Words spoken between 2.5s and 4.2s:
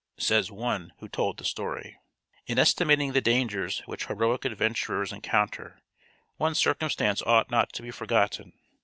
estimating the dangers which